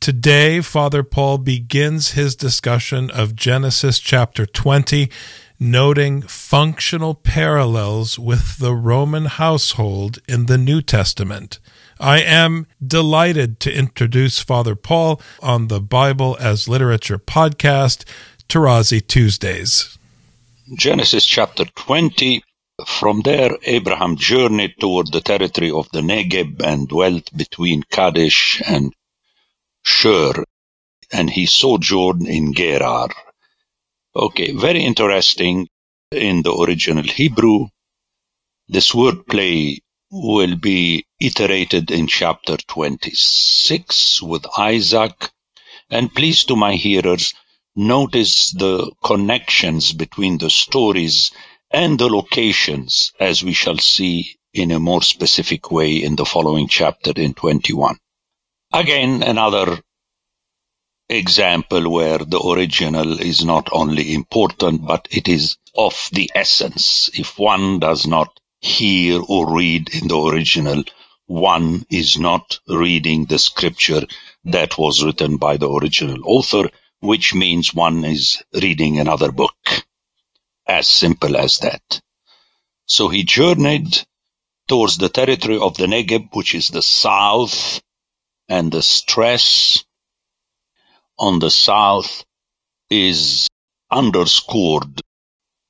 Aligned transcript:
Today, 0.00 0.62
Father 0.62 1.02
Paul 1.02 1.36
begins 1.36 2.12
his 2.12 2.34
discussion 2.34 3.10
of 3.10 3.36
Genesis 3.36 3.98
chapter 3.98 4.46
20, 4.46 5.10
noting 5.58 6.22
functional 6.22 7.14
parallels 7.14 8.18
with 8.18 8.56
the 8.56 8.74
Roman 8.74 9.26
household 9.26 10.18
in 10.26 10.46
the 10.46 10.56
New 10.56 10.80
Testament. 10.80 11.58
I 12.00 12.22
am 12.22 12.66
delighted 12.84 13.60
to 13.60 13.70
introduce 13.70 14.40
Father 14.40 14.74
Paul 14.74 15.20
on 15.42 15.68
the 15.68 15.82
Bible 15.82 16.34
as 16.40 16.66
Literature 16.66 17.18
podcast, 17.18 18.04
Tarazi 18.48 19.06
Tuesdays. 19.06 19.98
Genesis 20.78 21.26
chapter 21.26 21.66
20. 21.66 22.42
From 22.86 23.20
there, 23.20 23.50
Abraham 23.64 24.16
journeyed 24.16 24.76
toward 24.80 25.12
the 25.12 25.20
territory 25.20 25.70
of 25.70 25.90
the 25.92 26.00
Negeb 26.00 26.62
and 26.62 26.88
dwelt 26.88 27.28
between 27.36 27.82
Kadesh 27.90 28.62
and 28.66 28.94
Shur, 29.84 30.44
and 31.12 31.30
he 31.30 31.46
sojourned 31.46 32.26
in 32.26 32.54
Gerar. 32.54 33.10
Okay, 34.14 34.52
very 34.52 34.82
interesting 34.82 35.68
in 36.10 36.42
the 36.42 36.54
original 36.54 37.04
Hebrew. 37.04 37.68
This 38.68 38.92
wordplay 38.92 39.78
will 40.10 40.56
be 40.56 41.04
iterated 41.20 41.90
in 41.90 42.06
chapter 42.06 42.56
26 42.56 44.22
with 44.22 44.46
Isaac. 44.58 45.30
And 45.90 46.12
please, 46.14 46.44
to 46.44 46.56
my 46.56 46.74
hearers, 46.74 47.34
notice 47.76 48.50
the 48.52 48.90
connections 49.04 49.92
between 49.92 50.38
the 50.38 50.50
stories 50.50 51.30
and 51.70 51.98
the 51.98 52.08
locations, 52.08 53.12
as 53.20 53.42
we 53.42 53.52
shall 53.52 53.78
see 53.78 54.36
in 54.52 54.72
a 54.72 54.80
more 54.80 55.02
specific 55.02 55.70
way 55.70 55.96
in 55.96 56.16
the 56.16 56.24
following 56.24 56.66
chapter 56.66 57.12
in 57.14 57.34
21. 57.34 57.96
Again, 58.72 59.24
another 59.24 59.82
example 61.08 61.90
where 61.90 62.18
the 62.18 62.40
original 62.40 63.20
is 63.20 63.44
not 63.44 63.68
only 63.72 64.14
important, 64.14 64.86
but 64.86 65.08
it 65.10 65.26
is 65.26 65.56
of 65.74 66.08
the 66.12 66.30
essence. 66.36 67.10
If 67.12 67.36
one 67.36 67.80
does 67.80 68.06
not 68.06 68.38
hear 68.60 69.20
or 69.26 69.52
read 69.56 69.92
in 69.92 70.06
the 70.06 70.20
original, 70.20 70.84
one 71.26 71.84
is 71.90 72.16
not 72.16 72.60
reading 72.68 73.24
the 73.24 73.40
scripture 73.40 74.06
that 74.44 74.78
was 74.78 75.02
written 75.02 75.36
by 75.36 75.56
the 75.56 75.68
original 75.68 76.20
author, 76.24 76.70
which 77.00 77.34
means 77.34 77.74
one 77.74 78.04
is 78.04 78.40
reading 78.52 79.00
another 79.00 79.32
book. 79.32 79.56
As 80.66 80.86
simple 80.86 81.36
as 81.36 81.58
that. 81.58 82.00
So 82.86 83.08
he 83.08 83.24
journeyed 83.24 83.98
towards 84.68 84.96
the 84.96 85.08
territory 85.08 85.58
of 85.58 85.76
the 85.76 85.86
Negev, 85.86 86.28
which 86.34 86.54
is 86.54 86.68
the 86.68 86.82
south, 86.82 87.82
and 88.50 88.72
the 88.72 88.82
stress 88.82 89.84
on 91.16 91.38
the 91.38 91.50
south 91.50 92.24
is 92.90 93.46
underscored 93.90 95.00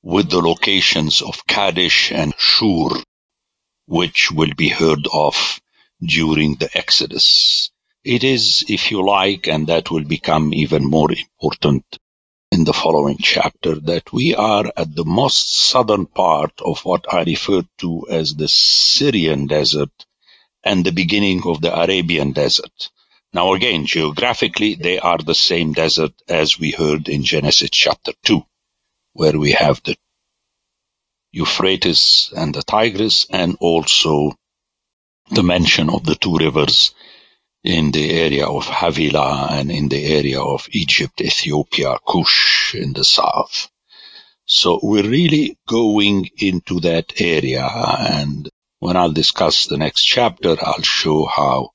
with 0.01 0.31
the 0.31 0.41
locations 0.41 1.21
of 1.21 1.45
Kadesh 1.45 2.11
and 2.11 2.33
Shur, 2.39 2.89
which 3.85 4.31
will 4.31 4.53
be 4.57 4.69
heard 4.69 5.07
of 5.13 5.61
during 6.03 6.55
the 6.55 6.75
Exodus. 6.75 7.69
It 8.03 8.23
is, 8.23 8.65
if 8.67 8.89
you 8.89 9.05
like, 9.05 9.47
and 9.47 9.67
that 9.67 9.91
will 9.91 10.05
become 10.05 10.51
even 10.51 10.83
more 10.83 11.11
important 11.11 11.85
in 12.51 12.63
the 12.63 12.73
following 12.73 13.17
chapter, 13.19 13.75
that 13.75 14.11
we 14.11 14.33
are 14.33 14.65
at 14.75 14.95
the 14.95 15.05
most 15.05 15.55
southern 15.55 16.07
part 16.07 16.53
of 16.65 16.83
what 16.83 17.13
I 17.13 17.21
refer 17.23 17.61
to 17.77 18.07
as 18.09 18.33
the 18.33 18.47
Syrian 18.47 19.45
desert 19.45 19.91
and 20.63 20.85
the 20.85 20.91
beginning 20.91 21.41
of 21.45 21.61
the 21.61 21.73
Arabian 21.77 22.31
desert. 22.31 22.89
Now 23.33 23.53
again, 23.53 23.85
geographically, 23.85 24.75
they 24.75 24.99
are 24.99 25.17
the 25.17 25.35
same 25.35 25.73
desert 25.73 26.13
as 26.27 26.59
we 26.59 26.71
heard 26.71 27.07
in 27.07 27.23
Genesis 27.23 27.69
chapter 27.71 28.11
2, 28.23 28.43
where 29.13 29.37
we 29.37 29.51
have 29.51 29.81
the 29.83 29.95
Euphrates 31.31 32.33
and 32.35 32.53
the 32.53 32.61
Tigris 32.61 33.25
and 33.29 33.57
also 33.61 34.33
the 35.29 35.43
mention 35.43 35.89
of 35.89 36.03
the 36.03 36.15
two 36.15 36.37
rivers 36.37 36.93
in 37.63 37.91
the 37.91 38.11
area 38.11 38.47
of 38.47 38.65
Havilah 38.65 39.47
and 39.51 39.71
in 39.71 39.87
the 39.87 40.03
area 40.03 40.41
of 40.41 40.67
Egypt, 40.71 41.21
Ethiopia, 41.21 41.97
Cush 42.05 42.75
in 42.75 42.93
the 42.93 43.05
south. 43.05 43.69
So 44.45 44.79
we're 44.83 45.07
really 45.07 45.57
going 45.67 46.29
into 46.37 46.81
that 46.81 47.21
area. 47.21 47.65
And 47.65 48.49
when 48.81 48.97
I'll 48.97 49.13
discuss 49.13 49.67
the 49.67 49.77
next 49.77 50.03
chapter, 50.03 50.57
I'll 50.59 50.81
show 50.81 51.25
how 51.25 51.69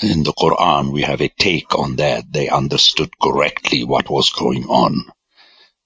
in 0.00 0.22
the 0.22 0.32
Quran 0.32 0.92
we 0.92 1.02
have 1.02 1.20
a 1.20 1.28
take 1.28 1.74
on 1.76 1.96
that. 1.96 2.32
They 2.32 2.48
understood 2.48 3.10
correctly 3.20 3.82
what 3.82 4.08
was 4.08 4.30
going 4.30 4.64
on. 4.66 5.04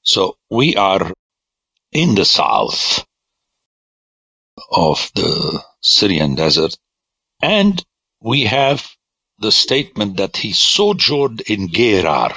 So 0.03 0.37
we 0.51 0.77
are 0.77 1.11
in 1.93 2.15
the 2.15 2.27
south 2.27 3.03
of 4.71 5.11
the 5.15 5.65
Syrian 5.81 6.35
desert 6.35 6.77
and 7.41 7.83
we 8.21 8.45
have 8.45 8.87
the 9.39 9.53
statement 9.53 10.19
that 10.19 10.37
he 10.37 10.53
sojourned 10.53 11.41
in 11.43 11.69
Gerar. 11.69 12.35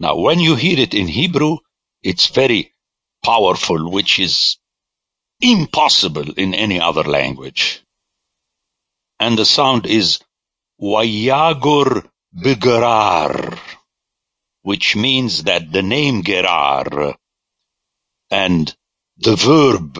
Now, 0.00 0.16
when 0.16 0.40
you 0.40 0.56
hear 0.56 0.78
it 0.78 0.94
in 0.94 1.08
Hebrew, 1.08 1.58
it's 2.02 2.28
very 2.28 2.72
powerful, 3.22 3.90
which 3.90 4.18
is 4.18 4.56
impossible 5.52 6.32
in 6.38 6.54
any 6.54 6.80
other 6.80 7.04
language. 7.04 7.82
And 9.20 9.38
the 9.38 9.44
sound 9.44 9.86
is 9.86 10.20
Wayagur 10.80 12.06
Bigerar, 12.34 13.58
which 14.62 14.96
means 14.96 15.44
that 15.44 15.70
the 15.70 15.82
name 15.82 16.22
Gerar 16.24 17.14
and 18.30 18.74
the 19.18 19.36
verb 19.36 19.98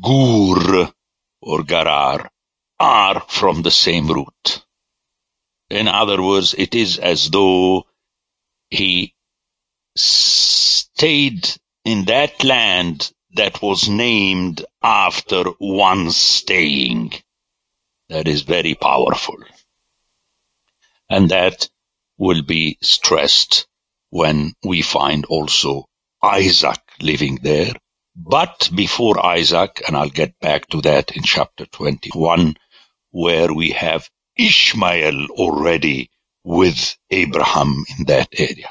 gur 0.00 0.90
or 1.42 1.60
garar 1.62 2.28
are 2.78 3.20
from 3.28 3.62
the 3.62 3.70
same 3.70 4.06
root. 4.08 4.64
In 5.70 5.88
other 5.88 6.22
words, 6.22 6.54
it 6.56 6.74
is 6.74 6.98
as 6.98 7.30
though 7.30 7.86
he 8.70 9.14
stayed 9.96 11.48
in 11.84 12.04
that 12.06 12.44
land 12.44 13.10
that 13.34 13.62
was 13.62 13.88
named 13.88 14.64
after 14.82 15.44
one 15.58 16.10
staying. 16.10 17.12
That 18.08 18.28
is 18.28 18.42
very 18.42 18.74
powerful. 18.74 19.38
And 21.10 21.30
that 21.30 21.68
will 22.18 22.42
be 22.42 22.78
stressed 22.82 23.66
when 24.10 24.54
we 24.64 24.82
find 24.82 25.24
also 25.26 25.86
Isaac 26.22 26.80
living 27.00 27.40
there. 27.42 27.74
But 28.16 28.70
before 28.74 29.24
Isaac, 29.24 29.82
and 29.86 29.96
I'll 29.96 30.10
get 30.10 30.38
back 30.40 30.68
to 30.68 30.82
that 30.82 31.16
in 31.16 31.22
chapter 31.22 31.66
21, 31.66 32.56
where 33.12 33.52
we 33.52 33.70
have 33.70 34.08
Ishmael 34.36 35.26
already 35.32 36.10
with 36.44 36.96
Abraham 37.10 37.84
in 37.98 38.06
that 38.06 38.28
area. 38.38 38.70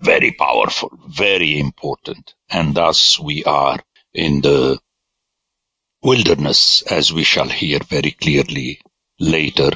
Very 0.00 0.32
powerful, 0.32 0.98
very 1.08 1.58
important. 1.58 2.34
And 2.54 2.72
thus 2.72 3.18
we 3.18 3.42
are 3.42 3.82
in 4.12 4.40
the 4.40 4.78
wilderness, 6.04 6.82
as 6.82 7.12
we 7.12 7.24
shall 7.24 7.48
hear 7.48 7.80
very 7.80 8.12
clearly 8.12 8.80
later. 9.18 9.70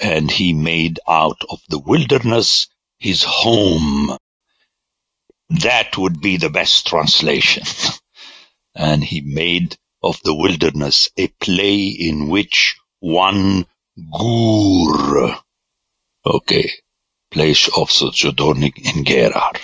And 0.00 0.30
he 0.30 0.52
made 0.52 1.00
out 1.08 1.40
of 1.50 1.60
the 1.68 1.80
wilderness 1.80 2.68
his 3.00 3.24
home. 3.24 4.16
That 5.48 5.98
would 5.98 6.20
be 6.20 6.36
the 6.36 6.50
best 6.50 6.86
translation. 6.86 7.64
and 8.76 9.02
he 9.02 9.20
made 9.20 9.76
of 10.00 10.20
the 10.22 10.36
wilderness 10.36 11.08
a 11.16 11.26
play 11.26 11.86
in 11.86 12.28
which 12.28 12.76
one 13.00 13.66
Gur. 14.16 15.36
Okay. 16.24 16.70
Place 17.32 17.68
of 17.76 17.90
sojourning 17.90 18.74
in 18.76 19.04
Gerar. 19.04 19.54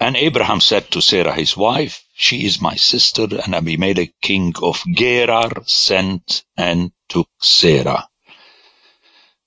And 0.00 0.16
Abraham 0.16 0.60
said 0.60 0.90
to 0.90 1.00
Sarah 1.00 1.34
his 1.34 1.56
wife, 1.56 2.04
She 2.14 2.44
is 2.44 2.60
my 2.60 2.74
sister, 2.74 3.28
and 3.42 3.54
Abimelech 3.54 4.12
king 4.20 4.52
of 4.62 4.82
Gerar 4.92 5.50
sent 5.66 6.44
and 6.56 6.92
took 7.08 7.28
Sarah. 7.40 8.08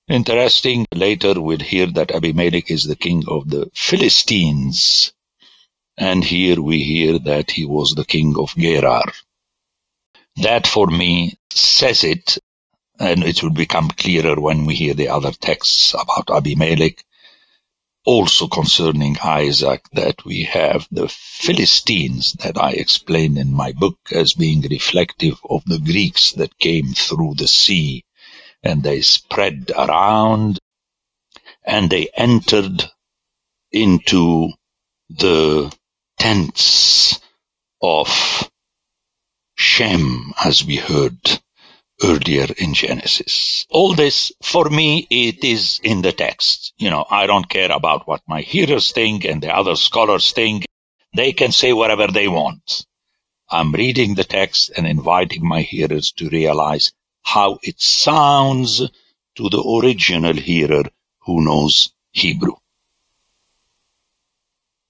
Interesting, 0.08 0.86
later 0.94 1.40
we'll 1.40 1.58
hear 1.58 1.86
that 1.88 2.12
Abimelech 2.12 2.70
is 2.70 2.84
the 2.84 2.96
king 2.96 3.24
of 3.28 3.48
the 3.50 3.70
Philistines. 3.74 5.12
And 5.98 6.24
here 6.24 6.62
we 6.62 6.82
hear 6.82 7.18
that 7.18 7.50
he 7.50 7.66
was 7.66 7.94
the 7.94 8.06
king 8.06 8.34
of 8.38 8.54
Gerar. 8.56 9.12
That 10.36 10.66
for 10.66 10.86
me 10.86 11.36
says 11.52 12.04
it, 12.04 12.38
and 12.98 13.22
it 13.22 13.42
will 13.42 13.50
become 13.50 13.90
clearer 13.90 14.40
when 14.40 14.64
we 14.64 14.74
hear 14.76 14.94
the 14.94 15.08
other 15.08 15.32
texts 15.32 15.94
about 15.94 16.30
Abimelech. 16.30 17.04
Also 18.08 18.48
concerning 18.48 19.18
Isaac, 19.22 19.82
that 19.92 20.24
we 20.24 20.44
have 20.44 20.88
the 20.90 21.08
Philistines 21.10 22.32
that 22.40 22.56
I 22.56 22.70
explained 22.70 23.36
in 23.36 23.52
my 23.52 23.72
book 23.72 23.98
as 24.10 24.32
being 24.32 24.62
reflective 24.62 25.38
of 25.44 25.62
the 25.66 25.78
Greeks 25.78 26.32
that 26.32 26.58
came 26.58 26.94
through 26.94 27.34
the 27.34 27.46
sea. 27.46 28.06
And 28.62 28.82
they 28.82 29.02
spread 29.02 29.72
around 29.76 30.58
and 31.62 31.90
they 31.90 32.08
entered 32.16 32.90
into 33.72 34.52
the 35.10 35.70
tents 36.18 37.20
of 37.82 38.50
Shem, 39.54 40.32
as 40.42 40.64
we 40.64 40.76
heard 40.76 41.20
earlier 42.02 42.46
in 42.58 42.74
Genesis. 42.74 43.66
All 43.70 43.94
this, 43.94 44.32
for 44.42 44.68
me, 44.68 45.06
it 45.10 45.44
is 45.44 45.80
in 45.82 46.02
the 46.02 46.12
text. 46.12 46.72
You 46.78 46.90
know, 46.90 47.04
I 47.10 47.26
don't 47.26 47.48
care 47.48 47.72
about 47.72 48.06
what 48.06 48.22
my 48.26 48.40
hearers 48.40 48.92
think 48.92 49.24
and 49.24 49.42
the 49.42 49.54
other 49.54 49.76
scholars 49.76 50.32
think. 50.32 50.64
They 51.14 51.32
can 51.32 51.52
say 51.52 51.72
whatever 51.72 52.06
they 52.08 52.28
want. 52.28 52.86
I'm 53.50 53.72
reading 53.72 54.14
the 54.14 54.24
text 54.24 54.70
and 54.76 54.86
inviting 54.86 55.46
my 55.46 55.62
hearers 55.62 56.12
to 56.12 56.28
realize 56.28 56.92
how 57.22 57.58
it 57.62 57.80
sounds 57.80 58.78
to 59.36 59.48
the 59.48 59.62
original 59.62 60.34
hearer 60.34 60.84
who 61.20 61.44
knows 61.44 61.92
Hebrew. 62.12 62.56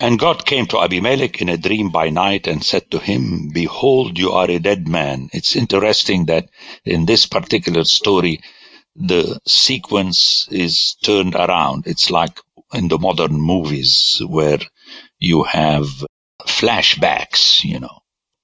And 0.01 0.17
God 0.17 0.47
came 0.47 0.67
to 0.69 0.79
Abimelech 0.79 1.43
in 1.43 1.49
a 1.49 1.57
dream 1.57 1.91
by 1.91 2.11
night 2.11 2.47
and 2.47 2.65
said 2.65 2.89
to 2.93 3.01
him, 3.01 3.49
Behold, 3.53 4.17
you 4.17 4.31
are 4.31 4.49
a 4.49 4.61
dead 4.61 4.87
man. 4.87 5.29
It's 5.33 5.57
interesting 5.57 6.27
that 6.27 6.51
in 6.85 7.05
this 7.05 7.27
particular 7.27 7.83
story, 7.83 8.41
the 8.95 9.41
sequence 9.45 10.47
is 10.53 10.95
turned 11.03 11.35
around. 11.35 11.89
It's 11.89 12.11
like 12.11 12.39
in 12.73 12.87
the 12.87 12.99
modern 12.99 13.41
movies 13.41 14.23
where 14.25 14.61
you 15.19 15.43
have 15.43 15.89
flashbacks, 16.43 17.65
you 17.65 17.81
know. 17.81 17.99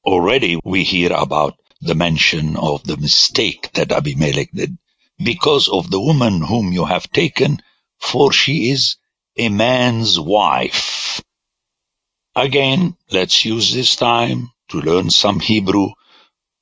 Already 0.04 0.58
we 0.64 0.82
hear 0.82 1.12
about 1.12 1.54
the 1.80 1.94
mention 1.94 2.56
of 2.56 2.82
the 2.82 2.96
mistake 2.96 3.70
that 3.74 3.92
Abimelech 3.92 4.50
did 4.52 4.76
because 5.18 5.68
of 5.68 5.88
the 5.88 6.00
woman 6.00 6.42
whom 6.42 6.72
you 6.72 6.84
have 6.84 7.10
taken, 7.12 7.62
for 8.00 8.32
she 8.32 8.70
is 8.70 8.96
a 9.36 9.48
man's 9.50 10.18
wife. 10.18 11.22
Again, 12.36 12.96
let's 13.12 13.44
use 13.44 13.72
this 13.72 13.94
time 13.94 14.50
to 14.70 14.80
learn 14.80 15.10
some 15.10 15.38
Hebrew. 15.38 15.90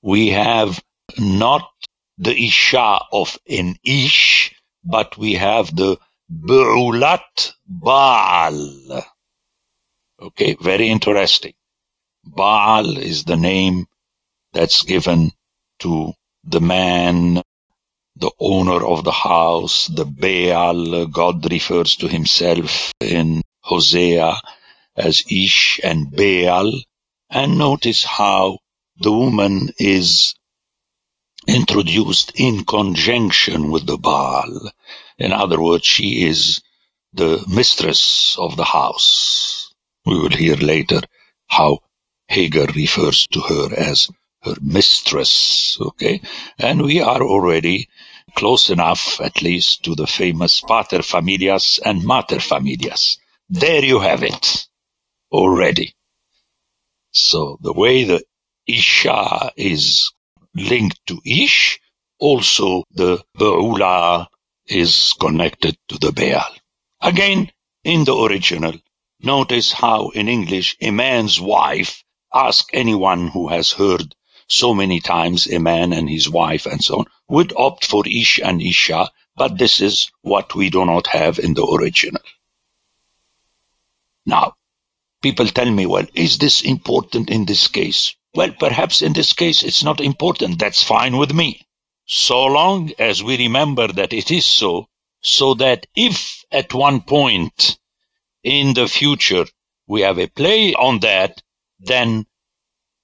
We 0.02 0.28
have 0.28 0.82
not 1.18 1.66
the 2.18 2.36
Isha 2.36 3.00
of 3.10 3.38
an 3.48 3.76
Ish, 3.82 4.54
but 4.84 5.16
we 5.16 5.32
have 5.34 5.74
the 5.74 5.98
Be'ulat 6.28 7.52
Baal. 7.66 9.02
Okay, 10.20 10.56
very 10.60 10.88
interesting. 10.88 11.54
Baal 12.24 12.98
is 12.98 13.24
the 13.24 13.38
name 13.38 13.86
that's 14.52 14.82
given 14.82 15.32
to 15.78 16.12
the 16.44 16.60
man, 16.60 17.40
the 18.16 18.30
owner 18.38 18.84
of 18.84 19.04
the 19.04 19.12
house, 19.12 19.86
the 19.86 20.04
Baal. 20.04 21.06
God 21.06 21.50
refers 21.50 21.96
to 21.96 22.08
himself 22.08 22.92
in 23.00 23.40
Hosea 23.62 24.36
as 24.96 25.24
Ish 25.30 25.80
and 25.82 26.10
Baal. 26.10 26.72
And 27.30 27.56
notice 27.56 28.04
how 28.04 28.58
the 28.98 29.12
woman 29.12 29.70
is 29.78 30.34
introduced 31.46 32.32
in 32.34 32.64
conjunction 32.64 33.70
with 33.70 33.86
the 33.86 33.96
Baal. 33.96 34.70
In 35.18 35.32
other 35.32 35.60
words, 35.60 35.86
she 35.86 36.24
is 36.24 36.60
the 37.14 37.44
mistress 37.48 38.36
of 38.38 38.56
the 38.56 38.64
house. 38.64 39.72
We 40.04 40.18
will 40.18 40.30
hear 40.30 40.56
later 40.56 41.00
how 41.46 41.80
Hagar 42.28 42.66
refers 42.66 43.26
to 43.28 43.40
her 43.40 43.74
as 43.74 44.08
her 44.42 44.56
mistress. 44.60 45.78
Okay. 45.80 46.20
And 46.58 46.82
we 46.82 47.00
are 47.00 47.22
already 47.22 47.88
close 48.34 48.70
enough, 48.70 49.20
at 49.20 49.42
least, 49.42 49.84
to 49.84 49.94
the 49.94 50.06
famous 50.06 50.60
pater 50.60 51.02
familias 51.02 51.78
and 51.84 52.04
mater 52.04 52.40
familias. 52.40 53.18
There 53.48 53.84
you 53.84 54.00
have 54.00 54.22
it 54.22 54.66
already. 55.32 55.94
So 57.10 57.58
the 57.60 57.72
way 57.72 58.04
the 58.04 58.22
Isha 58.66 59.52
is 59.56 60.12
linked 60.54 61.00
to 61.06 61.20
Ish, 61.24 61.80
also 62.20 62.84
the 62.92 63.24
Be'ula 63.36 64.28
is 64.66 65.14
connected 65.18 65.76
to 65.88 65.98
the 65.98 66.12
Baal. 66.12 66.54
Again, 67.00 67.50
in 67.82 68.04
the 68.04 68.16
original, 68.16 68.74
notice 69.20 69.72
how 69.72 70.10
in 70.10 70.28
English 70.28 70.76
a 70.80 70.90
man's 70.90 71.40
wife 71.40 72.04
ask 72.32 72.68
anyone 72.72 73.28
who 73.28 73.48
has 73.48 73.72
heard 73.72 74.14
so 74.46 74.74
many 74.74 75.00
times 75.00 75.46
a 75.46 75.58
man 75.58 75.92
and 75.92 76.08
his 76.08 76.28
wife 76.28 76.66
and 76.66 76.84
so 76.84 77.00
on 77.00 77.06
would 77.28 77.52
opt 77.56 77.86
for 77.86 78.06
Ish 78.06 78.38
and 78.38 78.62
Isha, 78.62 79.10
but 79.36 79.58
this 79.58 79.80
is 79.80 80.10
what 80.20 80.54
we 80.54 80.70
do 80.70 80.84
not 80.84 81.06
have 81.08 81.38
in 81.38 81.54
the 81.54 81.66
original. 81.66 82.22
Now, 84.24 84.54
people 85.22 85.46
tell 85.46 85.70
me, 85.70 85.86
well, 85.86 86.06
is 86.14 86.38
this 86.38 86.62
important 86.62 87.30
in 87.30 87.44
this 87.46 87.68
case? 87.68 88.14
Well, 88.34 88.52
perhaps 88.58 89.02
in 89.02 89.12
this 89.12 89.32
case 89.32 89.62
it's 89.62 89.84
not 89.84 90.00
important. 90.00 90.58
That's 90.58 90.82
fine 90.82 91.16
with 91.16 91.32
me. 91.32 91.66
So 92.06 92.44
long 92.44 92.90
as 92.98 93.22
we 93.22 93.38
remember 93.38 93.88
that 93.88 94.12
it 94.12 94.30
is 94.30 94.44
so, 94.44 94.88
so 95.20 95.54
that 95.54 95.86
if 95.94 96.44
at 96.50 96.74
one 96.74 97.02
point 97.02 97.78
in 98.42 98.74
the 98.74 98.88
future 98.88 99.46
we 99.86 100.00
have 100.00 100.18
a 100.18 100.26
play 100.26 100.74
on 100.74 101.00
that, 101.00 101.42
then 101.78 102.26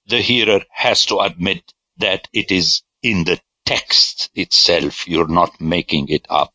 the 0.07 0.21
hearer 0.21 0.61
has 0.71 1.05
to 1.07 1.19
admit 1.19 1.73
that 1.97 2.27
it 2.33 2.51
is 2.51 2.81
in 3.03 3.23
the 3.23 3.39
text 3.65 4.29
itself. 4.33 5.07
You're 5.07 5.27
not 5.27 5.61
making 5.61 6.09
it 6.09 6.25
up. 6.29 6.53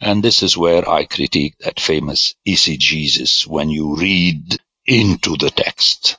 And 0.00 0.22
this 0.22 0.42
is 0.42 0.56
where 0.56 0.88
I 0.88 1.06
critique 1.06 1.54
that 1.60 1.80
famous 1.80 2.34
eisegesis 2.46 3.46
when 3.46 3.70
you 3.70 3.96
read 3.96 4.58
into 4.86 5.36
the 5.36 5.50
text. 5.50 6.18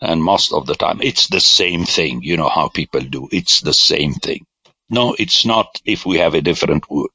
And 0.00 0.22
most 0.22 0.52
of 0.52 0.66
the 0.66 0.74
time, 0.76 1.00
it's 1.02 1.28
the 1.28 1.40
same 1.40 1.84
thing. 1.86 2.22
You 2.22 2.36
know 2.36 2.48
how 2.50 2.68
people 2.68 3.00
do. 3.02 3.28
It's 3.32 3.60
the 3.62 3.74
same 3.74 4.14
thing. 4.14 4.46
No, 4.90 5.16
it's 5.18 5.46
not 5.46 5.80
if 5.84 6.06
we 6.06 6.18
have 6.18 6.34
a 6.34 6.42
different 6.42 6.90
word. 6.90 7.10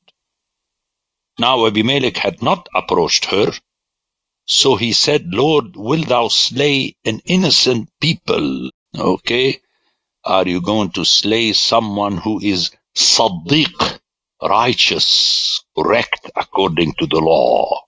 Now 1.39 1.67
Abimelech 1.67 2.17
had 2.17 2.41
not 2.43 2.69
approached 2.75 3.25
her. 3.25 3.51
So 4.47 4.75
he 4.77 4.93
said, 4.93 5.27
Lord, 5.33 5.75
will 5.77 6.03
thou 6.03 6.29
slay 6.29 6.95
an 7.05 7.21
innocent 7.25 7.89
people 8.01 8.71
Okay? 8.97 9.59
Are 10.25 10.47
you 10.47 10.61
going 10.61 10.91
to 10.91 11.05
slay 11.05 11.53
someone 11.53 12.17
who 12.17 12.39
is 12.41 12.71
Sadiq, 12.95 13.99
righteous, 14.41 15.63
correct 15.77 16.31
according 16.35 16.93
to 16.99 17.07
the 17.07 17.19
law? 17.19 17.81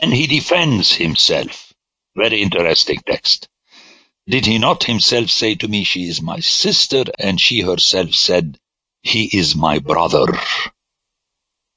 And 0.00 0.14
he 0.14 0.26
defends 0.26 0.92
himself. 0.92 1.72
Very 2.16 2.42
interesting 2.42 3.00
text. 3.06 3.48
Did 4.28 4.46
he 4.46 4.58
not 4.58 4.84
himself 4.84 5.30
say 5.30 5.56
to 5.56 5.68
me, 5.68 5.84
She 5.84 6.04
is 6.04 6.22
my 6.22 6.40
sister? 6.40 7.04
And 7.18 7.40
she 7.40 7.60
herself 7.60 8.14
said, 8.14 8.58
He 9.02 9.24
is 9.36 9.56
my 9.56 9.80
brother. 9.80 10.26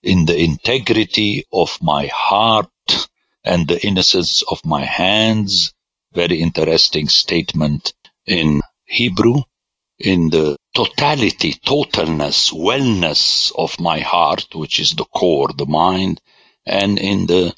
In 0.03 0.25
the 0.25 0.37
integrity 0.37 1.45
of 1.53 1.77
my 1.81 2.07
heart 2.07 2.69
and 3.43 3.67
the 3.67 3.85
innocence 3.85 4.43
of 4.43 4.65
my 4.65 4.85
hands, 4.85 5.73
very 6.13 6.41
interesting 6.41 7.09
statement 7.09 7.93
in 8.27 8.61
Hebrew, 8.85 9.43
in 9.99 10.29
the 10.29 10.57
totality, 10.75 11.53
totalness, 11.65 12.51
wellness 12.53 13.51
of 13.57 13.79
my 13.79 13.99
heart, 13.99 14.47
which 14.55 14.79
is 14.79 14.91
the 14.93 15.05
core, 15.05 15.49
the 15.57 15.65
mind, 15.67 16.21
and 16.65 16.99
in 16.99 17.27
the 17.27 17.53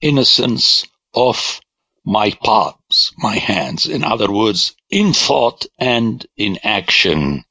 innocence 0.00 0.86
of 1.14 1.60
my 2.04 2.30
palms, 2.30 3.12
my 3.18 3.36
hands. 3.36 3.86
In 3.86 4.04
other 4.04 4.30
words, 4.30 4.74
in 4.90 5.12
thought 5.12 5.66
and 5.78 6.24
in 6.36 6.58
action. 6.62 7.44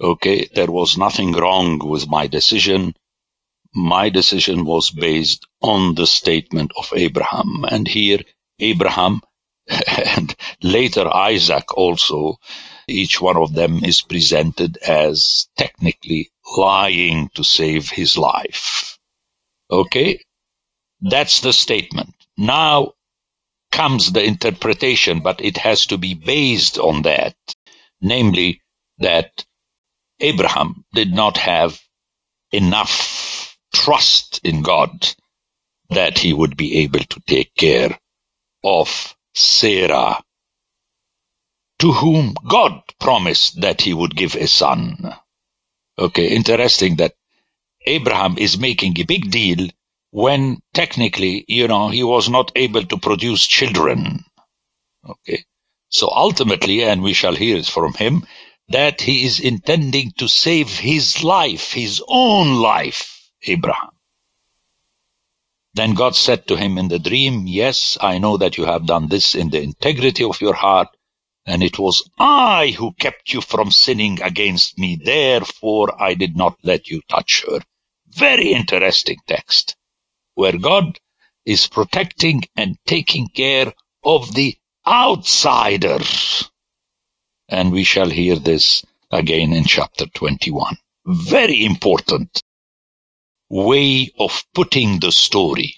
Okay, 0.00 0.48
there 0.54 0.70
was 0.70 0.98
nothing 0.98 1.32
wrong 1.32 1.78
with 1.78 2.08
my 2.08 2.26
decision. 2.26 2.94
My 3.74 4.08
decision 4.10 4.64
was 4.64 4.90
based 4.90 5.46
on 5.62 5.94
the 5.94 6.06
statement 6.06 6.72
of 6.76 6.92
Abraham. 6.94 7.64
And 7.70 7.86
here, 7.86 8.20
Abraham 8.58 9.22
and 9.88 10.34
later 10.62 11.06
Isaac 11.08 11.76
also 11.76 12.36
each 12.88 13.20
one 13.20 13.36
of 13.36 13.54
them 13.54 13.84
is 13.84 14.02
presented 14.02 14.76
as 14.78 15.48
technically 15.56 16.30
lying 16.56 17.30
to 17.34 17.44
save 17.44 17.88
his 17.88 18.18
life. 18.18 18.98
Okay? 19.70 20.20
That's 21.02 21.40
the 21.40 21.52
statement. 21.52 22.14
Now 22.36 22.94
comes 23.72 24.12
the 24.12 24.24
interpretation, 24.24 25.20
but 25.20 25.40
it 25.44 25.58
has 25.58 25.86
to 25.86 25.98
be 25.98 26.14
based 26.14 26.78
on 26.78 27.02
that. 27.02 27.36
Namely, 28.00 28.62
that 28.98 29.44
Abraham 30.20 30.84
did 30.94 31.12
not 31.12 31.36
have 31.38 31.80
enough 32.52 33.56
trust 33.74 34.40
in 34.44 34.62
God 34.62 35.08
that 35.90 36.18
he 36.18 36.32
would 36.32 36.56
be 36.56 36.78
able 36.78 37.00
to 37.00 37.20
take 37.26 37.54
care 37.56 37.98
of 38.64 39.16
Sarah, 39.34 40.22
to 41.80 41.92
whom 41.92 42.34
God 42.48 42.82
promised 43.00 43.60
that 43.62 43.80
he 43.80 43.94
would 43.94 44.16
give 44.16 44.34
a 44.36 44.46
son. 44.46 45.14
Okay, 45.98 46.28
interesting 46.28 46.96
that 46.96 47.14
Abraham 47.86 48.38
is 48.38 48.58
making 48.58 48.98
a 49.00 49.04
big 49.04 49.30
deal 49.30 49.68
when 50.10 50.58
technically, 50.74 51.44
you 51.48 51.68
know, 51.68 51.88
he 51.88 52.02
was 52.02 52.28
not 52.28 52.52
able 52.56 52.84
to 52.84 52.98
produce 52.98 53.46
children. 53.46 54.24
Okay. 55.08 55.44
So 55.88 56.08
ultimately, 56.10 56.84
and 56.84 57.02
we 57.02 57.12
shall 57.12 57.34
hear 57.34 57.56
it 57.56 57.66
from 57.66 57.94
him, 57.94 58.26
that 58.68 59.00
he 59.00 59.24
is 59.24 59.40
intending 59.40 60.12
to 60.18 60.28
save 60.28 60.78
his 60.78 61.24
life, 61.24 61.72
his 61.72 62.02
own 62.06 62.56
life, 62.56 63.30
Abraham. 63.42 63.90
Then 65.74 65.94
God 65.94 66.16
said 66.16 66.48
to 66.48 66.56
him 66.56 66.78
in 66.78 66.88
the 66.88 66.98
dream, 66.98 67.46
Yes, 67.46 67.96
I 68.00 68.18
know 68.18 68.36
that 68.36 68.56
you 68.56 68.64
have 68.64 68.86
done 68.86 69.08
this 69.08 69.34
in 69.34 69.50
the 69.50 69.62
integrity 69.62 70.24
of 70.24 70.40
your 70.40 70.54
heart, 70.54 70.88
and 71.46 71.62
it 71.62 71.78
was 71.78 72.08
I 72.18 72.74
who 72.76 72.92
kept 72.92 73.32
you 73.32 73.40
from 73.40 73.70
sinning 73.70 74.20
against 74.20 74.78
me. 74.78 74.96
Therefore, 74.96 76.00
I 76.00 76.14
did 76.14 76.36
not 76.36 76.58
let 76.62 76.88
you 76.88 77.00
touch 77.08 77.44
her. 77.48 77.60
Very 78.08 78.52
interesting 78.52 79.18
text, 79.26 79.76
where 80.40 80.56
God 80.58 80.98
is 81.44 81.66
protecting 81.66 82.42
and 82.56 82.78
taking 82.86 83.28
care 83.28 83.72
of 84.02 84.34
the 84.34 84.56
outsiders. 84.86 86.50
And 87.48 87.72
we 87.72 87.84
shall 87.84 88.08
hear 88.08 88.36
this 88.36 88.82
again 89.10 89.52
in 89.52 89.64
chapter 89.64 90.06
21. 90.06 90.78
Very 91.06 91.64
important 91.66 92.42
way 93.50 94.10
of 94.18 94.44
putting 94.54 95.00
the 95.00 95.12
story. 95.12 95.74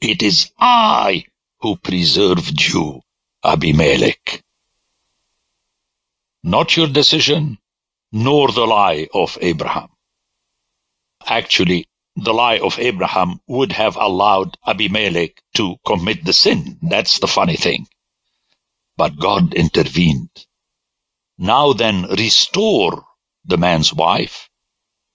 It 0.00 0.22
is 0.22 0.52
I 0.58 1.24
who 1.60 1.76
preserved 1.76 2.62
you, 2.62 3.00
Abimelech. 3.42 4.42
Not 6.44 6.76
your 6.76 6.88
decision, 6.88 7.58
nor 8.12 8.52
the 8.52 8.66
lie 8.66 9.08
of 9.12 9.38
Abraham. 9.40 9.88
Actually, 11.26 11.88
the 12.16 12.34
lie 12.34 12.58
of 12.58 12.78
Abraham 12.78 13.40
would 13.48 13.72
have 13.72 13.96
allowed 13.96 14.56
Abimelech 14.66 15.42
to 15.54 15.76
commit 15.86 16.24
the 16.24 16.32
sin. 16.32 16.78
That's 16.82 17.18
the 17.18 17.26
funny 17.28 17.56
thing. 17.56 17.86
But 18.96 19.18
God 19.18 19.54
intervened. 19.54 20.30
Now 21.38 21.72
then, 21.72 22.04
restore 22.04 23.04
the 23.44 23.58
man's 23.58 23.92
wife, 23.92 24.48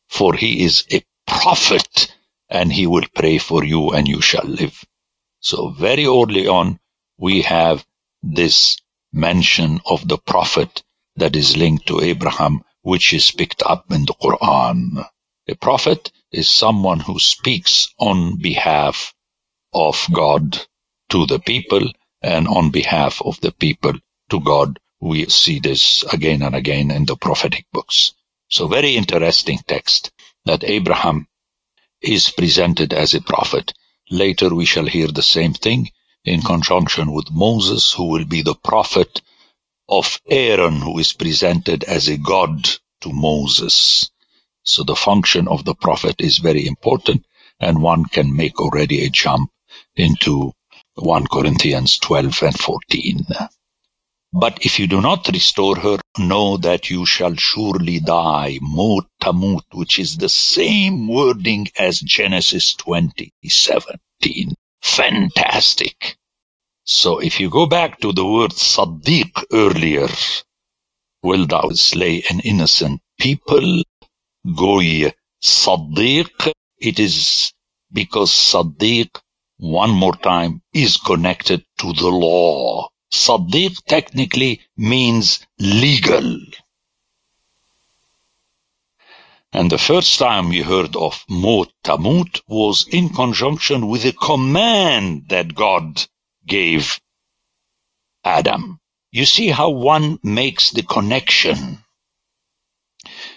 for 0.09 0.33
he 0.35 0.63
is 0.63 0.85
a 0.91 1.03
prophet, 1.27 2.13
and 2.49 2.71
he 2.71 2.87
will 2.87 3.05
pray 3.15 3.37
for 3.37 3.63
you 3.63 3.91
and 3.91 4.07
you 4.07 4.21
shall 4.21 4.45
live. 4.45 4.83
So 5.41 5.69
very 5.69 6.05
early 6.05 6.47
on, 6.47 6.79
we 7.17 7.43
have 7.43 7.85
this 8.23 8.77
mention 9.13 9.81
of 9.85 10.07
the 10.07 10.17
prophet 10.17 10.83
that 11.15 11.35
is 11.35 11.57
linked 11.57 11.87
to 11.87 12.01
Abraham, 12.01 12.63
which 12.81 13.13
is 13.13 13.31
picked 13.31 13.63
up 13.63 13.91
in 13.91 14.05
the 14.05 14.13
Quran. 14.15 15.05
A 15.47 15.55
prophet 15.55 16.11
is 16.31 16.49
someone 16.49 16.99
who 17.01 17.19
speaks 17.19 17.89
on 17.99 18.37
behalf 18.41 19.13
of 19.73 20.07
God 20.13 20.59
to 21.09 21.25
the 21.25 21.39
people 21.39 21.87
and 22.21 22.47
on 22.47 22.71
behalf 22.71 23.21
of 23.23 23.39
the 23.41 23.51
people 23.51 23.93
to 24.29 24.39
God. 24.41 24.79
We 25.01 25.27
see 25.27 25.59
this 25.59 26.03
again 26.13 26.41
and 26.43 26.55
again 26.55 26.91
in 26.91 27.05
the 27.05 27.17
prophetic 27.17 27.65
books. 27.73 28.13
So 28.49 28.67
very 28.67 28.95
interesting 28.97 29.59
text 29.67 30.11
that 30.45 30.63
Abraham 30.63 31.27
is 32.01 32.31
presented 32.31 32.93
as 32.93 33.13
a 33.15 33.21
prophet. 33.21 33.73
Later 34.11 34.53
we 34.55 34.65
shall 34.65 34.87
hear 34.87 35.07
the 35.09 35.23
same 35.23 35.53
thing 35.53 35.91
in 36.25 36.41
conjunction 36.41 37.13
with 37.13 37.31
Moses, 37.31 37.93
who 37.93 38.05
will 38.09 38.25
be 38.25 38.41
the 38.43 38.55
prophet 38.55 39.21
of 39.89 40.19
Aaron, 40.29 40.81
who 40.81 40.99
is 40.99 41.13
presented 41.13 41.83
as 41.85 42.07
a 42.09 42.17
god 42.17 42.69
to 43.01 43.11
Moses. 43.13 44.09
So 44.63 44.83
the 44.83 44.95
function 44.95 45.47
of 45.47 45.65
the 45.65 45.75
prophet 45.75 46.15
is 46.19 46.37
very 46.37 46.67
important, 46.67 47.25
and 47.59 47.81
one 47.81 48.05
can 48.05 48.35
make 48.35 48.59
already 48.59 49.05
a 49.05 49.09
jump 49.09 49.51
into 49.95 50.53
1 50.95 51.27
Corinthians 51.27 51.97
12 51.97 52.43
and 52.43 52.59
14. 52.59 53.25
But 54.31 54.59
if 54.63 54.77
you 54.79 54.85
do 54.85 55.01
not 55.01 55.27
restore 55.27 55.75
her, 55.77 55.97
know 56.19 56.57
that 56.57 56.89
you 56.91 57.05
shall 57.05 57.35
surely 57.35 57.99
die. 57.99 58.59
Mot 58.61 59.07
tamut, 59.19 59.63
which 59.73 59.97
is 59.97 60.17
the 60.17 60.29
same 60.29 61.07
wording 61.07 61.67
as 61.79 61.99
Genesis 61.99 62.75
20, 62.75 63.33
17. 63.47 64.53
Fantastic. 64.83 66.17
So 66.83 67.19
if 67.19 67.39
you 67.39 67.49
go 67.49 67.65
back 67.65 67.99
to 68.01 68.11
the 68.11 68.25
word 68.25 68.51
Sadiq 68.51 69.45
earlier, 69.51 70.09
will 71.23 71.47
thou 71.47 71.69
slay 71.69 72.23
an 72.29 72.39
innocent 72.41 73.01
people? 73.19 73.83
Goy 74.45 75.11
Sadiq, 75.41 76.51
it 76.77 76.99
is 76.99 77.53
because 77.91 78.31
Sadiq, 78.31 79.09
one 79.57 79.91
more 79.91 80.15
time, 80.15 80.61
is 80.73 80.97
connected 80.97 81.65
to 81.79 81.93
the 81.93 82.07
law. 82.07 82.89
Sadiq 83.11 83.83
technically 83.85 84.61
means 84.77 85.45
legal. 85.59 86.39
And 89.51 89.71
the 89.71 89.77
first 89.79 90.19
time 90.19 90.49
we 90.49 90.61
heard 90.61 90.95
of 90.95 91.25
Mot 91.27 91.71
Tamut 91.83 92.41
was 92.47 92.87
in 92.87 93.09
conjunction 93.09 93.87
with 93.87 94.05
a 94.05 94.13
command 94.13 95.29
that 95.29 95.55
God 95.55 96.05
gave 96.45 96.99
Adam. 98.23 98.79
You 99.11 99.25
see 99.25 99.47
how 99.47 99.71
one 99.71 100.19
makes 100.21 100.69
the 100.69 100.83
connection. 100.83 101.83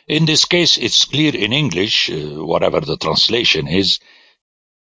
In 0.08 0.26
this 0.26 0.44
case, 0.44 0.78
it's 0.78 1.04
clear 1.06 1.34
in 1.34 1.52
English, 1.52 2.10
uh, 2.10 2.44
whatever 2.44 2.80
the 2.80 2.96
translation 2.96 3.68
is, 3.68 3.98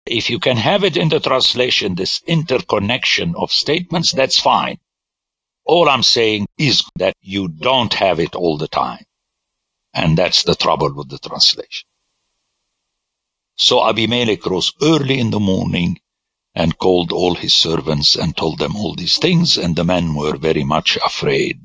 if 0.05 0.29
you 0.29 0.39
can 0.39 0.57
have 0.57 0.83
it 0.83 0.97
in 0.97 1.09
the 1.09 1.19
translation, 1.19 1.95
this 1.95 2.21
interconnection 2.27 3.35
of 3.37 3.51
statements, 3.51 4.11
that's 4.13 4.39
fine. 4.39 4.77
All 5.65 5.89
I'm 5.89 6.03
saying 6.03 6.47
is 6.57 6.83
that 6.97 7.15
you 7.21 7.47
don't 7.49 7.93
have 7.95 8.19
it 8.19 8.35
all 8.35 8.57
the 8.57 8.67
time. 8.67 9.05
And 9.93 10.17
that's 10.17 10.43
the 10.43 10.55
trouble 10.55 10.93
with 10.93 11.09
the 11.09 11.19
translation. 11.19 11.87
So 13.57 13.87
Abimelech 13.87 14.45
rose 14.45 14.73
early 14.81 15.19
in 15.19 15.31
the 15.31 15.39
morning 15.39 15.99
and 16.55 16.77
called 16.77 17.11
all 17.11 17.35
his 17.35 17.53
servants 17.53 18.15
and 18.15 18.35
told 18.35 18.59
them 18.59 18.75
all 18.75 18.95
these 18.95 19.17
things, 19.17 19.57
and 19.57 19.75
the 19.75 19.85
men 19.85 20.15
were 20.15 20.37
very 20.37 20.63
much 20.63 20.97
afraid. 20.97 21.59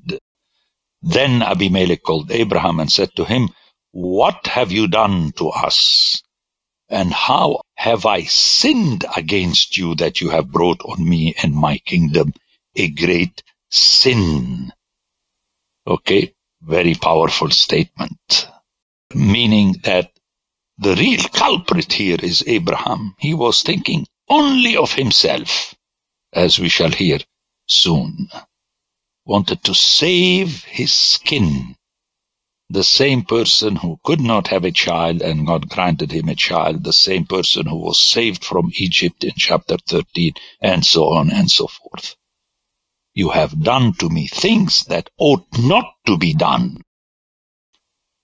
Then 1.05 1.43
Abimelech 1.43 2.03
called 2.03 2.33
Abraham 2.33 2.81
and 2.81 2.91
said 2.91 3.11
to 3.17 3.27
him, 3.27 3.51
What 3.93 4.47
have 4.49 4.73
you 4.73 4.89
done 4.89 5.33
to 5.33 5.51
us? 5.51 6.23
And 6.89 7.13
how 7.13 7.63
have 7.77 8.07
I 8.07 8.25
sinned 8.25 9.05
against 9.17 9.77
you 9.77 9.97
that 9.97 10.21
you 10.23 10.31
have 10.31 10.53
brought 10.53 10.81
on 10.83 11.09
me 11.09 11.35
and 11.43 11.55
my 11.55 11.79
kingdom 11.79 12.33
a 12.77 12.89
great 12.91 13.43
sin? 13.71 14.73
Okay, 15.87 16.35
very 16.63 16.95
powerful 16.95 17.51
statement. 17.51 18.49
Meaning 19.15 19.77
that 19.85 20.13
the 20.79 20.97
real 20.97 21.23
culprit 21.33 21.93
here 21.93 22.19
is 22.23 22.45
Abraham. 22.47 23.15
He 23.19 23.35
was 23.35 23.63
thinking 23.63 24.07
only 24.29 24.77
of 24.77 24.93
himself, 24.95 25.75
as 26.33 26.59
we 26.59 26.69
shall 26.71 26.91
hear 26.93 27.21
soon. 27.69 28.29
Wanted 29.27 29.65
to 29.65 29.75
save 29.75 30.65
his 30.65 30.93
skin 30.93 31.77
the 32.71 32.85
same 32.85 33.23
person 33.23 33.77
who 33.77 33.99
could 34.05 34.21
not 34.21 34.49
have 34.49 34.65
a 34.65 34.73
child 34.73 35.23
and 35.23 35.47
God 35.47 35.69
granted 35.69 36.11
him 36.13 36.29
a 36.29 36.35
child, 36.35 36.85
the 36.85 36.93
same 36.93 37.25
person 37.27 37.67
who 37.67 37.79
was 37.79 38.01
saved 38.01 38.45
from 38.45 38.73
Egypt 38.77 39.25
in 39.25 39.33
chapter 39.37 39.77
13, 39.87 40.33
and 40.61 40.85
so 40.85 41.11
on 41.11 41.31
and 41.31 41.51
so 41.51 41.67
forth. 41.69 42.17
You 43.15 43.31
have 43.31 43.63
done 43.63 43.93
to 44.01 44.09
me 44.09 44.27
things 44.27 44.85
that 44.87 45.11
ought 45.19 45.47
not 45.59 45.87
to 46.07 46.19
be 46.19 46.35
done. 46.35 46.83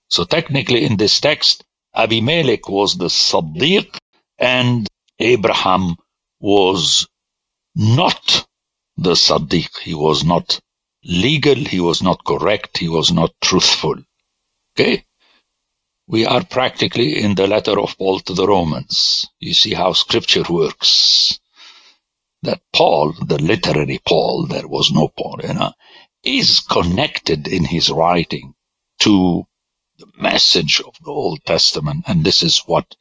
So 0.09 0.25
technically 0.25 0.85
in 0.85 0.97
this 0.97 1.19
text, 1.21 1.63
Abimelech 1.95 2.67
was 2.67 2.97
the 2.97 3.07
Sadiq 3.07 3.97
and 4.37 4.87
Abraham 5.19 5.95
was 6.39 7.07
not 7.75 8.45
the 8.97 9.13
Sadiq. 9.13 9.77
He 9.79 9.93
was 9.93 10.23
not 10.25 10.59
legal, 11.03 11.55
he 11.55 11.79
was 11.79 12.01
not 12.01 12.23
correct, 12.23 12.77
he 12.77 12.89
was 12.89 13.11
not 13.11 13.31
truthful. 13.41 13.95
Okay? 14.75 15.05
We 16.07 16.25
are 16.25 16.43
practically 16.43 17.23
in 17.23 17.35
the 17.35 17.47
letter 17.47 17.79
of 17.79 17.97
Paul 17.97 18.19
to 18.21 18.33
the 18.33 18.47
Romans. 18.47 19.27
You 19.39 19.53
see 19.53 19.73
how 19.73 19.93
scripture 19.93 20.43
works. 20.49 21.39
That 22.43 22.61
Paul, 22.73 23.13
the 23.13 23.41
literary 23.41 23.99
Paul, 24.05 24.47
there 24.47 24.67
was 24.67 24.91
no 24.91 25.07
Paul, 25.07 25.39
you 25.43 25.53
know, 25.53 25.73
is 26.23 26.59
connected 26.59 27.47
in 27.47 27.63
his 27.63 27.89
writing 27.89 28.53
to 28.99 29.45
the 29.97 30.07
message 30.17 30.81
of 30.81 30.95
the 31.03 31.11
Old 31.11 31.43
Testament. 31.45 32.05
And 32.07 32.23
this 32.23 32.43
is 32.43 32.59
what 32.65 32.95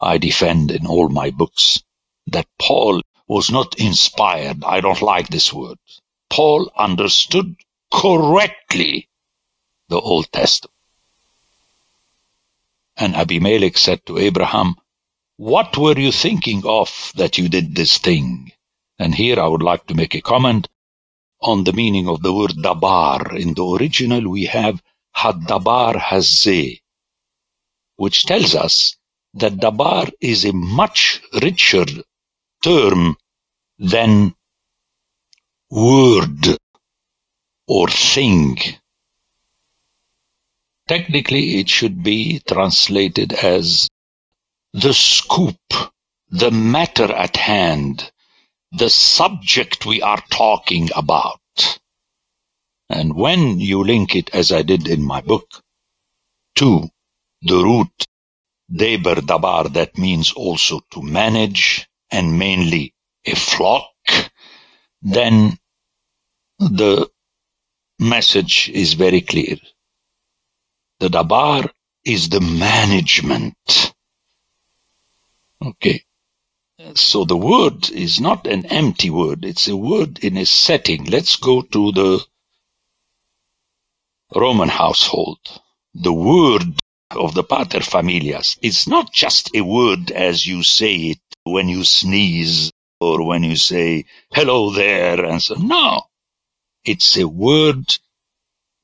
I 0.00 0.18
defend 0.18 0.70
in 0.70 0.86
all 0.86 1.08
my 1.08 1.30
books, 1.30 1.82
that 2.28 2.46
Paul 2.58 3.02
was 3.28 3.50
not 3.50 3.78
inspired. 3.78 4.64
I 4.64 4.80
don't 4.80 5.02
like 5.02 5.28
this 5.28 5.52
word. 5.52 5.78
Paul 6.28 6.70
understood 6.76 7.56
correctly 7.92 9.08
the 9.88 10.00
Old 10.00 10.30
Testament. 10.32 10.74
And 12.96 13.14
Abimelech 13.14 13.76
said 13.76 14.04
to 14.06 14.18
Abraham, 14.18 14.76
What 15.36 15.76
were 15.76 15.98
you 15.98 16.12
thinking 16.12 16.62
of 16.64 17.12
that 17.16 17.38
you 17.38 17.48
did 17.48 17.74
this 17.74 17.98
thing? 17.98 18.52
And 18.98 19.14
here 19.14 19.38
I 19.38 19.46
would 19.46 19.62
like 19.62 19.86
to 19.86 19.94
make 19.94 20.14
a 20.14 20.22
comment 20.22 20.68
on 21.40 21.64
the 21.64 21.72
meaning 21.72 22.08
of 22.08 22.22
the 22.22 22.32
word 22.32 22.54
dabar. 22.60 23.36
In 23.36 23.54
the 23.54 23.66
original, 23.66 24.28
we 24.30 24.44
have 24.44 24.82
haddabar 25.14 25.94
hazeh, 25.94 26.80
which 27.96 28.24
tells 28.24 28.54
us 28.54 28.96
that 29.34 29.58
dabar 29.58 30.08
is 30.20 30.44
a 30.44 30.52
much 30.52 31.20
richer 31.42 31.84
term 32.62 33.16
than 33.78 34.34
word 35.70 36.58
or 37.66 37.88
thing. 37.88 38.58
Technically, 40.88 41.58
it 41.58 41.68
should 41.68 42.02
be 42.02 42.40
translated 42.46 43.32
as 43.32 43.88
the 44.72 44.94
scoop, 44.94 45.58
the 46.30 46.50
matter 46.50 47.12
at 47.12 47.36
hand, 47.36 48.10
the 48.72 48.90
subject 48.90 49.86
we 49.86 50.02
are 50.02 50.22
talking 50.30 50.90
about. 50.94 51.40
And 52.88 53.14
when 53.14 53.58
you 53.58 53.82
link 53.82 54.14
it, 54.14 54.30
as 54.34 54.52
I 54.52 54.62
did 54.62 54.86
in 54.86 55.02
my 55.02 55.20
book, 55.20 55.48
to 56.56 56.88
the 57.42 57.56
root 57.56 58.06
deber 58.72 59.16
dabar, 59.16 59.68
that 59.70 59.98
means 59.98 60.32
also 60.32 60.80
to 60.92 61.02
manage 61.02 61.88
and 62.10 62.38
mainly 62.38 62.94
a 63.24 63.34
flock, 63.34 63.90
then 65.06 65.56
the 66.58 67.08
message 68.00 68.68
is 68.74 68.94
very 68.94 69.20
clear. 69.20 69.56
The 70.98 71.08
dabar 71.08 71.70
is 72.04 72.28
the 72.28 72.40
management. 72.40 73.94
Okay. 75.64 76.02
So 76.94 77.24
the 77.24 77.36
word 77.36 77.88
is 77.90 78.20
not 78.20 78.48
an 78.48 78.66
empty 78.66 79.10
word. 79.10 79.44
It's 79.44 79.68
a 79.68 79.76
word 79.76 80.24
in 80.24 80.36
a 80.36 80.44
setting. 80.44 81.04
Let's 81.04 81.36
go 81.36 81.62
to 81.62 81.92
the 81.92 82.24
Roman 84.34 84.68
household. 84.68 85.38
The 85.94 86.12
word 86.12 86.64
of 87.12 87.34
the 87.34 87.44
pater 87.44 87.80
familias 87.80 88.58
is 88.60 88.88
not 88.88 89.12
just 89.12 89.54
a 89.54 89.60
word 89.60 90.10
as 90.10 90.44
you 90.44 90.64
say 90.64 90.94
it 90.96 91.20
when 91.44 91.68
you 91.68 91.84
sneeze 91.84 92.72
or 93.06 93.26
when 93.26 93.42
you 93.42 93.56
say 93.56 94.04
hello 94.32 94.70
there 94.70 95.24
and 95.24 95.42
so. 95.42 95.54
No. 95.54 96.02
It's 96.84 97.16
a 97.16 97.26
word 97.26 97.98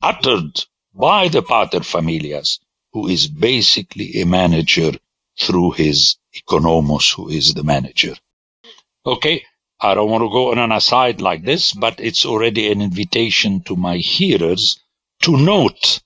uttered 0.00 0.64
by 0.94 1.28
the 1.28 1.42
pater 1.42 1.80
familias, 1.80 2.58
who 2.92 3.08
is 3.08 3.28
basically 3.28 4.20
a 4.20 4.26
manager 4.26 4.92
through 5.40 5.72
his 5.72 6.16
economos, 6.34 7.14
who 7.14 7.28
is 7.28 7.54
the 7.54 7.64
manager. 7.64 8.14
Okay, 9.06 9.44
I 9.80 9.94
don't 9.94 10.10
want 10.10 10.22
to 10.22 10.30
go 10.30 10.52
on 10.52 10.58
an 10.58 10.72
aside 10.72 11.20
like 11.20 11.44
this, 11.44 11.72
but 11.72 12.00
it's 12.00 12.24
already 12.24 12.70
an 12.70 12.82
invitation 12.82 13.62
to 13.64 13.76
my 13.76 13.96
hearers 13.96 14.78
to 15.22 15.36
note 15.36 16.00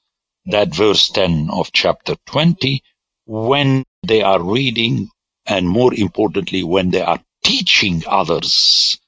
that 0.46 0.74
verse 0.74 1.08
10 1.08 1.48
of 1.50 1.72
chapter 1.72 2.16
20 2.26 2.82
when 3.26 3.84
they 4.02 4.22
are 4.22 4.42
reading 4.42 5.10
and 5.46 5.68
more 5.68 5.94
importantly, 5.94 6.62
when 6.62 6.90
they 6.90 7.02
are 7.02 7.20
teaching 7.46 8.02
others. 8.08 8.98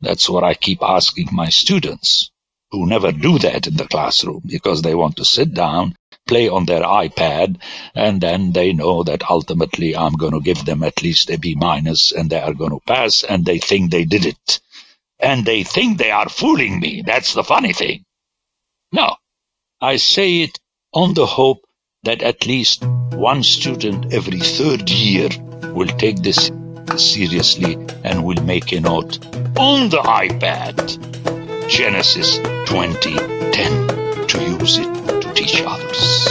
That's 0.00 0.28
what 0.28 0.44
I 0.44 0.54
keep 0.54 0.82
asking 0.82 1.30
my 1.32 1.48
students 1.48 2.30
who 2.70 2.86
never 2.86 3.10
do 3.10 3.40
that 3.40 3.66
in 3.66 3.76
the 3.76 3.88
classroom 3.88 4.42
because 4.46 4.82
they 4.82 4.94
want 4.94 5.16
to 5.16 5.24
sit 5.24 5.52
down, 5.52 5.96
play 6.28 6.48
on 6.48 6.64
their 6.64 6.82
iPad, 6.82 7.60
and 7.92 8.20
then 8.20 8.52
they 8.52 8.72
know 8.72 9.02
that 9.02 9.28
ultimately 9.28 9.96
I'm 9.96 10.12
going 10.12 10.32
to 10.32 10.40
give 10.40 10.64
them 10.64 10.84
at 10.84 11.02
least 11.02 11.28
a 11.30 11.38
B 11.38 11.56
minus 11.56 12.12
and 12.12 12.30
they 12.30 12.40
are 12.40 12.54
going 12.54 12.70
to 12.70 12.80
pass 12.86 13.24
and 13.24 13.44
they 13.44 13.58
think 13.58 13.90
they 13.90 14.04
did 14.04 14.26
it. 14.26 14.60
And 15.18 15.44
they 15.44 15.64
think 15.64 15.98
they 15.98 16.12
are 16.12 16.28
fooling 16.28 16.78
me. 16.78 17.02
That's 17.04 17.34
the 17.34 17.44
funny 17.44 17.72
thing. 17.72 18.04
No, 18.92 19.16
I 19.80 19.96
say 19.96 20.42
it 20.42 20.60
on 20.94 21.14
the 21.14 21.26
hope 21.26 21.64
that 22.04 22.22
at 22.22 22.46
least 22.46 22.84
one 22.84 23.42
student 23.42 24.12
every 24.12 24.38
third 24.40 24.88
year 24.88 25.30
will 25.74 25.88
take 25.88 26.18
this 26.22 26.50
seriously 26.96 27.74
and 28.04 28.24
will 28.24 28.42
make 28.44 28.72
a 28.72 28.80
note 28.80 29.18
on 29.56 29.88
the 29.88 29.98
iPad 29.98 30.76
Genesis 31.68 32.38
20:10 32.66 34.26
to 34.28 34.42
use 34.42 34.78
it 34.78 34.90
to 35.22 35.32
teach 35.34 35.62
others. 35.62 36.26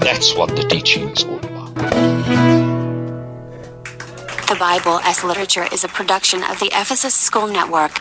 That's 0.00 0.34
what 0.34 0.56
the 0.56 0.64
teaching 0.68 1.08
is 1.10 1.24
all 1.24 1.38
about. 1.38 1.74
The 4.48 4.56
Bible 4.58 5.00
as 5.00 5.24
Literature 5.24 5.66
is 5.72 5.84
a 5.84 5.88
production 5.88 6.42
of 6.44 6.58
the 6.60 6.66
Ephesus 6.66 7.14
School 7.14 7.46
Network. 7.46 7.92